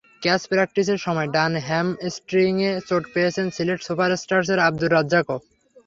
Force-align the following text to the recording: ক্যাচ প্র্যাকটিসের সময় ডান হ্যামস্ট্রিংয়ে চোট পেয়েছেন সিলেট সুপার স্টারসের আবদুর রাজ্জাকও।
ক্যাচ 0.21 0.41
প্র্যাকটিসের 0.49 0.99
সময় 1.05 1.29
ডান 1.35 1.53
হ্যামস্ট্রিংয়ে 1.67 2.71
চোট 2.87 3.03
পেয়েছেন 3.13 3.45
সিলেট 3.55 3.79
সুপার 3.87 4.09
স্টারসের 4.17 4.59
আবদুর 4.59 4.93
রাজ্জাকও। 4.93 5.37